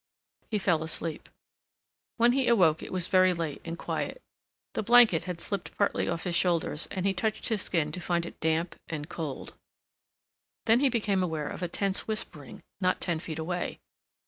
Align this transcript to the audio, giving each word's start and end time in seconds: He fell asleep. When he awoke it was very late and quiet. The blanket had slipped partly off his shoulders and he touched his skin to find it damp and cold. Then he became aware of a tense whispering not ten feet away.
He 0.49 0.57
fell 0.57 0.81
asleep. 0.81 1.29
When 2.17 2.31
he 2.31 2.47
awoke 2.47 2.81
it 2.81 2.91
was 2.91 3.05
very 3.05 3.33
late 3.35 3.61
and 3.63 3.77
quiet. 3.77 4.19
The 4.73 4.81
blanket 4.81 5.25
had 5.25 5.39
slipped 5.39 5.77
partly 5.77 6.09
off 6.09 6.23
his 6.23 6.33
shoulders 6.33 6.87
and 6.89 7.05
he 7.05 7.13
touched 7.13 7.49
his 7.49 7.61
skin 7.61 7.91
to 7.91 8.01
find 8.01 8.25
it 8.25 8.39
damp 8.39 8.75
and 8.89 9.07
cold. 9.07 9.53
Then 10.65 10.79
he 10.79 10.89
became 10.89 11.21
aware 11.21 11.47
of 11.49 11.61
a 11.61 11.67
tense 11.67 12.07
whispering 12.07 12.63
not 12.79 12.99
ten 12.99 13.19
feet 13.19 13.37
away. 13.37 13.77